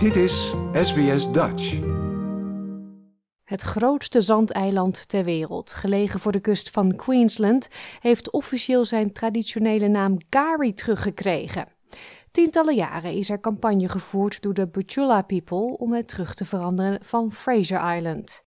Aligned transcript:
Dit 0.00 0.16
is 0.16 0.54
SBS 0.72 1.32
Dutch. 1.32 1.78
Het 3.44 3.60
grootste 3.60 4.20
zandeiland 4.20 5.08
ter 5.08 5.24
wereld, 5.24 5.72
gelegen 5.72 6.20
voor 6.20 6.32
de 6.32 6.40
kust 6.40 6.70
van 6.70 6.96
Queensland, 6.96 7.68
heeft 8.00 8.30
officieel 8.30 8.84
zijn 8.84 9.12
traditionele 9.12 9.88
naam 9.88 10.16
Gari 10.30 10.74
teruggekregen. 10.74 11.68
Tientallen 12.30 12.74
jaren 12.74 13.12
is 13.12 13.30
er 13.30 13.40
campagne 13.40 13.88
gevoerd 13.88 14.42
door 14.42 14.54
de 14.54 14.68
Butchulla 14.68 15.22
people 15.22 15.76
om 15.78 15.92
het 15.92 16.08
terug 16.08 16.34
te 16.34 16.44
veranderen 16.44 16.98
van 17.02 17.32
Fraser 17.32 17.96
Island. 17.96 18.44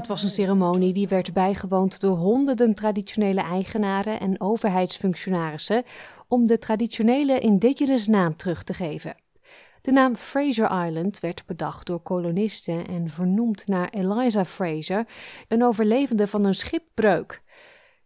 Het 0.00 0.08
was 0.08 0.22
een 0.22 0.28
ceremonie 0.28 0.92
die 0.92 1.08
werd 1.08 1.32
bijgewoond 1.32 2.00
door 2.00 2.16
honderden 2.16 2.74
traditionele 2.74 3.40
eigenaren 3.40 4.20
en 4.20 4.40
overheidsfunctionarissen 4.40 5.82
om 6.28 6.46
de 6.46 6.58
traditionele 6.58 7.38
indigenous 7.38 8.06
naam 8.06 8.36
terug 8.36 8.62
te 8.62 8.74
geven. 8.74 9.14
De 9.82 9.92
naam 9.92 10.16
Fraser 10.16 10.86
Island 10.86 11.20
werd 11.20 11.46
bedacht 11.46 11.86
door 11.86 12.00
kolonisten 12.00 12.86
en 12.86 13.08
vernoemd 13.08 13.66
naar 13.66 13.88
Eliza 13.88 14.44
Fraser, 14.44 15.06
een 15.48 15.64
overlevende 15.64 16.26
van 16.26 16.44
een 16.44 16.54
schipbreuk. 16.54 17.42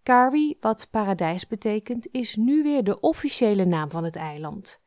Kari, 0.02 0.56
wat 0.60 0.88
paradijs 0.90 1.46
betekent, 1.46 2.08
is 2.10 2.36
nu 2.36 2.62
weer 2.62 2.84
de 2.84 3.00
officiële 3.00 3.64
naam 3.64 3.90
van 3.90 4.04
het 4.04 4.16
eiland. 4.16 4.80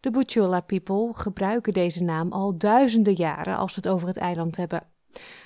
De 0.00 0.10
Butchulla 0.10 0.60
people 0.60 1.14
gebruiken 1.14 1.72
deze 1.72 2.04
naam 2.04 2.32
al 2.32 2.58
duizenden 2.58 3.14
jaren 3.14 3.56
als 3.56 3.72
ze 3.72 3.78
het 3.78 3.88
over 3.88 4.08
het 4.08 4.16
eiland 4.16 4.56
hebben. 4.56 4.94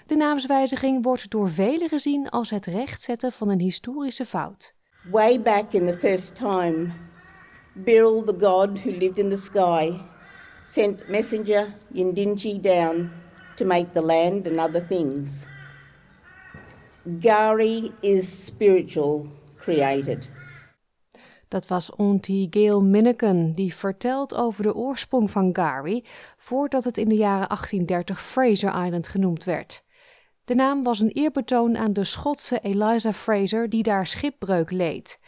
De 0.07 0.17
naamswijziging 0.17 1.05
wordt 1.05 1.31
door 1.31 1.51
velen 1.51 1.89
gezien 1.89 2.29
als 2.29 2.51
het 2.51 2.67
rechtzetten 2.67 3.33
van 3.33 3.49
een 3.49 3.61
historische 3.61 4.25
fout. 4.25 4.75
Way 5.11 5.41
back 5.41 5.73
in 5.73 5.87
the 5.87 5.99
first 5.99 6.35
time, 6.35 6.93
Biril, 7.73 8.25
the 8.25 8.47
god 8.47 8.83
who 8.83 8.91
lived 8.91 9.19
in 9.19 9.31
the 9.31 9.37
sky, 9.37 10.01
sent 10.65 11.09
messenger 11.09 11.67
Yindinji 11.93 12.61
down 12.61 13.11
to 13.57 13.65
make 13.65 13.93
the 13.93 14.03
land 14.03 14.47
and 14.47 14.59
other 14.59 14.87
things. 14.87 15.47
Gari 17.05 17.93
is 18.01 18.45
spiritual 18.45 19.27
created. 19.57 20.29
Dat 21.51 21.67
was 21.67 21.91
Auntie 21.97 22.47
Gail 22.51 22.83
Minneken, 22.83 23.53
die 23.53 23.75
vertelt 23.75 24.35
over 24.35 24.63
de 24.63 24.75
oorsprong 24.75 25.31
van 25.31 25.51
Gary 25.53 26.05
voordat 26.37 26.85
het 26.85 26.99
in 26.99 27.09
de 27.09 27.15
jaren 27.15 27.49
1830 27.49 28.23
Fraser 28.23 28.85
Island 28.85 29.09
genoemd 29.09 29.45
werd. 29.45 29.85
De 30.45 30.55
naam 30.55 30.83
was 30.83 31.01
een 31.01 31.09
eerbetoon 31.09 31.77
aan 31.77 31.93
de 31.93 32.05
Schotse 32.05 32.61
Eliza 32.61 33.13
Fraser 33.13 33.69
die 33.69 33.83
daar 33.83 34.07
schipbreuk 34.07 34.71
leed. 34.71 35.19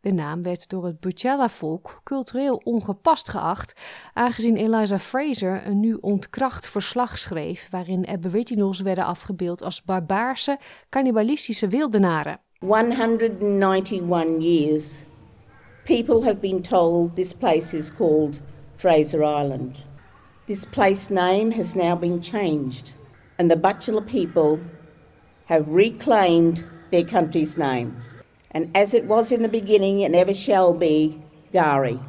De 0.00 0.12
naam 0.12 0.42
werd 0.42 0.68
door 0.68 0.84
het 0.84 1.00
Butchella-volk 1.00 2.00
cultureel 2.04 2.60
ongepast 2.64 3.28
geacht, 3.28 3.80
aangezien 4.14 4.56
Eliza 4.56 4.98
Fraser 4.98 5.66
een 5.66 5.80
nu 5.80 5.94
ontkracht 6.00 6.68
verslag 6.68 7.18
schreef 7.18 7.68
waarin 7.70 8.08
Aboriginals 8.08 8.80
werden 8.80 9.04
afgebeeld 9.04 9.62
als 9.62 9.82
barbaarse, 9.82 10.58
cannibalistische 10.88 11.68
wildenaren. 11.68 12.40
191 12.58 14.42
years 14.42 14.98
People 15.84 16.22
have 16.22 16.40
been 16.40 16.62
told 16.62 17.16
this 17.16 17.32
place 17.32 17.74
is 17.74 17.90
called 17.90 18.38
Fraser 18.76 19.24
Island. 19.24 19.82
This 20.46 20.64
place 20.64 21.10
name 21.10 21.50
has 21.52 21.74
now 21.74 21.96
been 21.96 22.22
changed, 22.22 22.92
and 23.36 23.50
the 23.50 23.56
Butchulla 23.56 24.06
people 24.06 24.60
have 25.46 25.66
reclaimed 25.66 26.64
their 26.90 27.02
country's 27.02 27.58
name. 27.58 27.96
And 28.52 28.70
as 28.76 28.94
it 28.94 29.06
was 29.06 29.32
in 29.32 29.42
the 29.42 29.48
beginning 29.48 30.04
and 30.04 30.14
ever 30.14 30.34
shall 30.34 30.72
be, 30.72 31.20
Gari. 31.52 32.00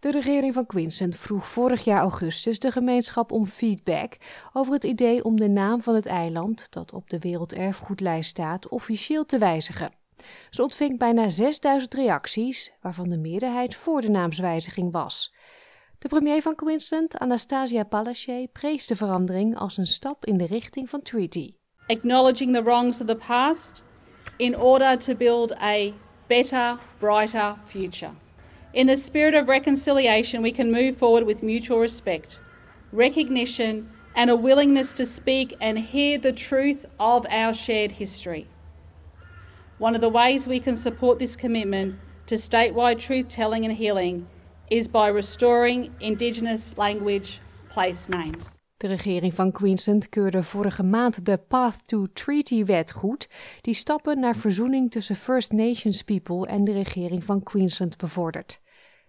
De 0.00 0.10
regering 0.10 0.54
van 0.54 0.66
Queensland 0.66 1.16
vroeg 1.16 1.48
vorig 1.48 1.84
jaar 1.84 2.00
augustus 2.00 2.58
de 2.58 2.72
gemeenschap 2.72 3.32
om 3.32 3.46
feedback 3.46 4.16
over 4.52 4.72
het 4.72 4.84
idee 4.84 5.24
om 5.24 5.36
de 5.36 5.48
naam 5.48 5.82
van 5.82 5.94
het 5.94 6.06
eiland, 6.06 6.72
dat 6.72 6.92
op 6.92 7.10
de 7.10 7.18
werelderfgoedlijst 7.18 8.30
staat, 8.30 8.68
officieel 8.68 9.24
te 9.24 9.38
wijzigen. 9.38 9.92
Ze 10.50 10.62
ontving 10.62 10.98
bijna 10.98 11.28
6000 11.28 11.94
reacties, 11.94 12.72
waarvan 12.80 13.08
de 13.08 13.18
meerderheid 13.18 13.74
voor 13.74 14.00
de 14.00 14.10
naamswijziging 14.10 14.92
was. 14.92 15.34
De 15.98 16.08
premier 16.08 16.42
van 16.42 16.54
Queensland, 16.54 17.18
Anastasia 17.18 17.84
Palaszczuk, 17.84 18.52
prees 18.52 18.86
de 18.86 18.96
verandering 18.96 19.56
als 19.56 19.76
een 19.76 19.86
stap 19.86 20.24
in 20.24 20.36
de 20.36 20.46
richting 20.46 20.88
van 20.88 21.02
treaty. 21.02 21.54
Acknowledging 21.86 22.54
the 22.54 22.62
wrongs 22.62 23.00
of 23.00 23.06
the 23.06 23.18
past 23.26 23.82
in 24.36 24.56
order 24.58 24.98
to 24.98 25.14
build 25.14 25.52
a 25.60 25.92
better, 26.26 26.78
brighter 26.98 27.56
future. 27.64 28.12
In 28.74 28.86
the 28.86 28.96
spirit 28.96 29.34
of 29.34 29.48
reconciliation, 29.48 30.42
we 30.42 30.52
can 30.52 30.70
move 30.70 30.96
forward 30.96 31.24
with 31.24 31.42
mutual 31.42 31.78
respect, 31.78 32.38
recognition, 32.92 33.90
and 34.14 34.28
a 34.28 34.36
willingness 34.36 34.92
to 34.94 35.06
speak 35.06 35.56
and 35.60 35.78
hear 35.78 36.18
the 36.18 36.32
truth 36.32 36.84
of 37.00 37.26
our 37.30 37.54
shared 37.54 37.92
history. 37.92 38.46
One 39.78 39.94
of 39.94 40.00
the 40.00 40.08
ways 40.08 40.46
we 40.46 40.60
can 40.60 40.76
support 40.76 41.18
this 41.18 41.36
commitment 41.36 41.98
to 42.26 42.34
statewide 42.34 42.98
truth 42.98 43.28
telling 43.28 43.64
and 43.64 43.74
healing 43.74 44.28
is 44.70 44.86
by 44.86 45.08
restoring 45.08 45.94
Indigenous 46.00 46.76
language 46.76 47.40
place 47.70 48.08
names. 48.08 48.57
De 48.78 48.86
regering 48.86 49.34
van 49.34 49.52
Queensland 49.52 50.08
keurde 50.08 50.42
vorige 50.42 50.82
maand 50.82 51.24
de 51.24 51.36
Path 51.36 51.88
to 51.88 52.06
Treaty-wet 52.12 52.92
goed, 52.92 53.28
die 53.60 53.74
stappen 53.74 54.20
naar 54.20 54.36
verzoening 54.36 54.90
tussen 54.90 55.16
First 55.16 55.52
Nations 55.52 56.02
people 56.02 56.46
en 56.46 56.64
de 56.64 56.72
regering 56.72 57.24
van 57.24 57.42
Queensland 57.42 57.96
bevordert. 57.96 58.60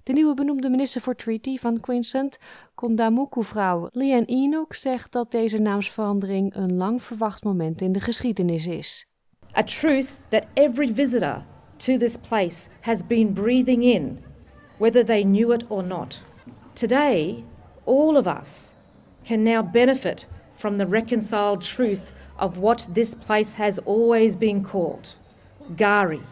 De 0.04 0.14
nieuwe 0.14 0.34
benoemde 0.34 0.70
minister 0.70 1.02
voor 1.02 1.16
Treaty 1.16 1.58
van 1.58 1.80
Queensland, 1.80 2.38
Kondamuku-vrouw 2.76 3.88
Leanne 3.92 4.26
Enoch, 4.26 4.76
zegt 4.76 5.12
dat 5.12 5.32
deze 5.32 5.58
naamsverandering 5.58 6.56
een 6.56 6.76
lang 6.76 7.04
verwacht 7.04 7.44
moment 7.44 7.82
in 7.82 7.92
de 7.92 8.00
geschiedenis 8.00 8.66
is. 8.66 9.06
A 9.58 9.64
truth 9.64 10.18
that 10.28 10.46
every 10.54 10.94
visitor 10.94 11.46
to 11.78 11.98
this 11.98 12.18
place 12.18 12.70
has 12.82 13.08
been 13.08 13.34
breathing 13.34 13.84
in, 13.84 14.20
whether 14.78 15.06
they 15.06 15.24
knew 15.24 15.54
it 15.54 15.68
or 15.68 15.84
not. 15.84 16.22
Today, 16.74 17.44
all 17.84 18.16
of 18.16 18.26
us 18.42 18.74
can 19.26 19.44
now 19.44 19.62
benefit 19.62 20.26
from 20.56 20.78
the 20.78 20.88
reconciled 20.88 21.62
truth 21.62 22.12
of 22.38 22.58
what 22.58 22.88
this 22.94 23.16
place 23.16 23.54
has 23.54 23.80
always 23.80 24.36
been 24.36 24.64
called 24.64 25.16
Gari. 25.76 26.24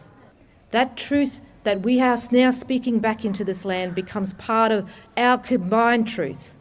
That 0.70 0.96
truth 0.96 1.40
that 1.62 1.80
we 1.82 2.00
are 2.00 2.18
now 2.30 2.50
speaking 2.50 2.98
back 2.98 3.24
into 3.24 3.44
this 3.44 3.64
land 3.64 3.94
becomes 3.94 4.32
part 4.34 4.72
of 4.72 4.88
our 5.16 5.38
combined 5.38 6.06
truth. 6.08 6.56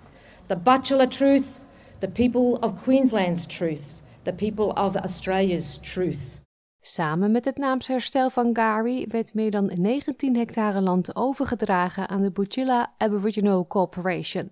The 0.48 0.56
Butchulla 0.56 1.08
truth, 1.08 1.60
the 2.00 2.08
people 2.08 2.58
of 2.62 2.82
Queensland's 2.84 3.46
truth, 3.46 4.02
the 4.24 4.34
people 4.34 4.72
of 4.76 4.96
Australia's 4.96 5.78
truth. 5.82 6.40
Samen 6.82 7.32
met 7.32 7.46
het 7.46 7.58
naamsherstel 7.58 8.30
van 8.30 8.56
Gari 8.56 9.06
werd 9.10 9.34
meer 9.34 9.52
dan 9.52 9.72
19 9.76 10.36
hectare 10.36 10.82
land 10.82 11.16
overgedragen 11.16 12.08
aan 12.08 12.22
de 12.22 12.32
Butchulla 12.32 12.94
Aboriginal 12.98 13.68
Corporation. 13.68 14.50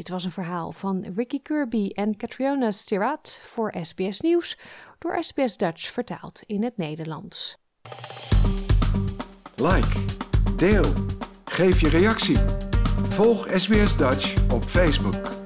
Dit 0.00 0.08
was 0.08 0.24
een 0.24 0.30
verhaal 0.30 0.72
van 0.72 1.04
Ricky 1.16 1.42
Kirby 1.42 1.88
en 1.88 2.16
Catriona 2.16 2.70
Stirat 2.70 3.38
voor 3.42 3.74
SBS 3.80 4.20
Nieuws, 4.20 4.58
door 4.98 5.24
SBS 5.24 5.56
Dutch 5.56 5.92
vertaald 5.92 6.42
in 6.46 6.62
het 6.62 6.76
Nederlands. 6.76 7.56
Like, 9.56 10.04
deel, 10.56 10.92
geef 11.44 11.80
je 11.80 11.88
reactie. 11.88 12.38
Volg 13.08 13.48
SBS 13.56 13.96
Dutch 13.96 14.52
op 14.52 14.64
Facebook. 14.64 15.39